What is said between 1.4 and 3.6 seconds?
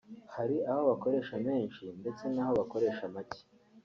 menshi ndetse n’aho bakoresha macye